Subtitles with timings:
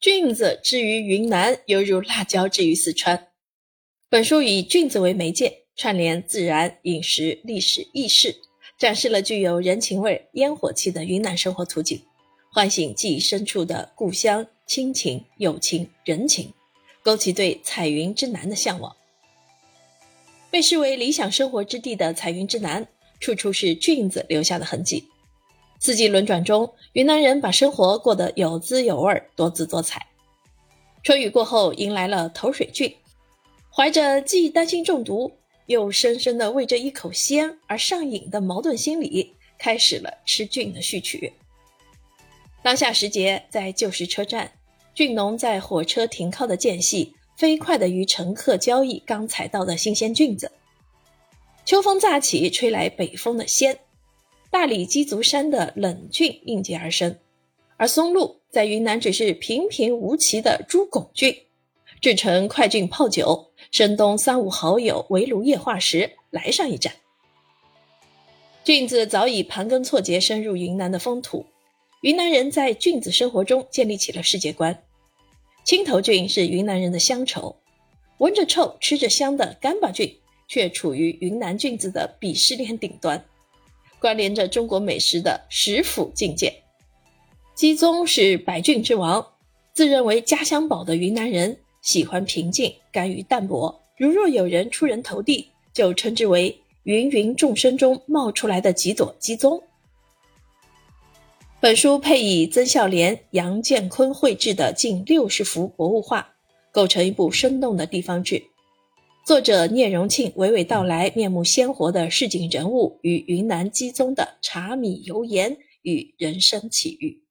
[0.00, 3.28] 菌子之于云南，犹如辣椒之于四川。
[4.08, 8.34] 本书以菌子为媒介，串联自然、饮食、历史、轶事，
[8.78, 12.00] 展示了具有人情味、烟火气的云南生活图景，
[12.50, 16.50] 唤醒记忆深处的故乡亲情、友情、人情，
[17.02, 18.96] 勾起对彩云之南的向往。
[20.50, 22.88] 被视为理想生活之地的彩云之南，
[23.20, 25.09] 处处是菌子留下的痕迹。
[25.82, 30.06] 四季轮转中，云南人把生活过得有滋有味、多姿多彩。
[31.02, 32.94] 春雨过后，迎来了头水菌，
[33.74, 35.32] 怀着既担心中毒，
[35.64, 41.32] 又深深的为这一口鲜而上瘾的矛盾心理，开始了吃菌的序曲。
[42.62, 44.52] 当下时节，在旧时车站，
[44.94, 50.52] 菌农在火车停靠的间隙，飞快地与乘客交易刚采到的新鲜菌子。
[51.64, 53.78] 秋风乍起，吹来北风的鲜。
[54.50, 57.16] 大理鸡足山的冷菌应节而生，
[57.76, 61.34] 而松露在云南只是平平无奇的猪拱菌，
[62.00, 66.92] 制成快菌泡酒，深冬三五好友围炉夜话时来上一盏。
[68.64, 71.46] 菌子早已盘根错节深入云南的风土，
[72.02, 74.82] 云南人在菌子生活中建立起了世界观。
[75.64, 77.54] 青头菌是云南人的乡愁，
[78.18, 80.12] 闻着臭吃着香的干巴菌
[80.48, 83.24] 却处于云南菌子的鄙视链顶端。
[84.00, 86.52] 关联着中国美食的食府境界。
[87.54, 89.24] 鸡枞是百菌之王，
[89.74, 93.82] 自认为家乡宝的云南人喜欢平静，甘于淡泊。
[93.98, 99.62] 如若有人出人头地，就称之为芸芸众生中冒出来的几朵鸡枞。
[101.60, 106.26] 本书配以曾孝濂、杨建坤绘制的近六十幅博物画，
[106.72, 108.42] 构成一部生动的地方志。
[109.22, 117.22] 作者聂荣庆娓娓道来面目鲜活的市井人物与云南鸡枞的茶米油盐与人生奇遇。